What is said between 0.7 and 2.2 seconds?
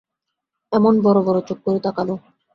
এমন বড় বড় চোখ করে তাকাল।